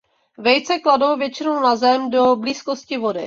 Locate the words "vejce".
0.37-0.79